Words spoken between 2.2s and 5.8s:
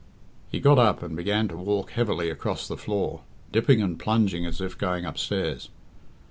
across the floor, dipping and plunging as if going upstairs.